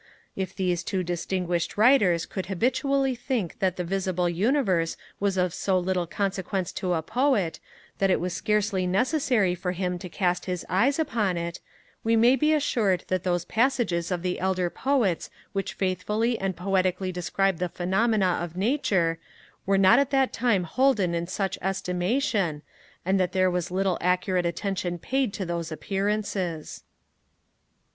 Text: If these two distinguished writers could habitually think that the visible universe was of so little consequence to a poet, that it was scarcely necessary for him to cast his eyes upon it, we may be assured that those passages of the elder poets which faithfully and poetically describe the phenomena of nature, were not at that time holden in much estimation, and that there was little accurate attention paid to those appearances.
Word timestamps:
If 0.35 0.55
these 0.55 0.83
two 0.83 1.03
distinguished 1.03 1.77
writers 1.77 2.25
could 2.25 2.47
habitually 2.47 3.13
think 3.13 3.59
that 3.59 3.75
the 3.75 3.83
visible 3.83 4.27
universe 4.27 4.97
was 5.19 5.37
of 5.37 5.53
so 5.53 5.77
little 5.77 6.07
consequence 6.07 6.71
to 6.71 6.95
a 6.95 7.03
poet, 7.03 7.59
that 7.99 8.09
it 8.09 8.19
was 8.19 8.33
scarcely 8.33 8.87
necessary 8.87 9.53
for 9.53 9.73
him 9.73 9.99
to 9.99 10.09
cast 10.09 10.45
his 10.45 10.65
eyes 10.67 10.97
upon 10.97 11.37
it, 11.37 11.59
we 12.03 12.15
may 12.15 12.35
be 12.35 12.51
assured 12.51 13.03
that 13.09 13.23
those 13.23 13.45
passages 13.45 14.09
of 14.09 14.23
the 14.23 14.39
elder 14.39 14.71
poets 14.71 15.29
which 15.53 15.73
faithfully 15.75 16.35
and 16.39 16.55
poetically 16.57 17.11
describe 17.11 17.59
the 17.59 17.69
phenomena 17.69 18.39
of 18.41 18.57
nature, 18.57 19.19
were 19.67 19.77
not 19.77 19.99
at 19.99 20.09
that 20.09 20.33
time 20.33 20.63
holden 20.63 21.13
in 21.13 21.27
much 21.37 21.59
estimation, 21.61 22.63
and 23.05 23.19
that 23.19 23.33
there 23.33 23.51
was 23.51 23.69
little 23.69 23.99
accurate 24.01 24.47
attention 24.47 24.97
paid 24.97 25.31
to 25.31 25.45
those 25.45 25.71
appearances. 25.71 26.81